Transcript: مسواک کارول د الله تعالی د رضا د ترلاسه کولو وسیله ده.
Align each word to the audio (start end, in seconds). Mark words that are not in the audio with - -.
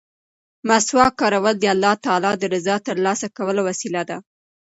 مسواک 0.67 1.13
کارول 1.21 1.55
د 1.59 1.65
الله 1.73 1.93
تعالی 2.05 2.31
د 2.37 2.43
رضا 2.53 2.75
د 2.81 2.85
ترلاسه 2.87 3.27
کولو 3.37 3.61
وسیله 3.69 4.01
ده. 4.09 4.17